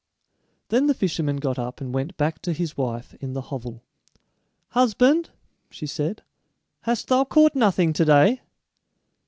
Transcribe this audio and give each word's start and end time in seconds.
Then 0.69 0.87
the 0.87 0.95
fisherman 0.95 1.35
got 1.37 1.59
up 1.59 1.79
and 1.79 1.93
went 1.93 2.17
back 2.17 2.41
to 2.41 2.53
his 2.53 2.75
wife 2.75 3.13
in 3.21 3.33
the 3.33 3.41
hovel. 3.51 3.83
"Husband," 4.69 5.29
she 5.69 5.85
said, 5.85 6.23
"hast 6.81 7.09
thou 7.09 7.23
caught 7.23 7.53
nothing 7.53 7.93
to 7.93 8.03
day?" 8.05 8.41